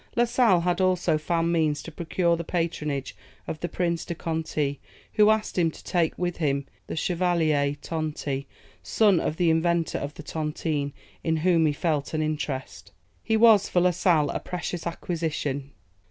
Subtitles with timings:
[0.15, 3.15] La Sale had also found means to procure the patronage
[3.47, 4.79] of the Prince de Conti,
[5.13, 8.47] who asked him to take with him the Chevalier Tonti,
[8.81, 10.91] son of the inventor of the Tontine,
[11.23, 12.91] in whom he felt an interest.
[13.21, 15.69] He was for La Sale a precious acquisition.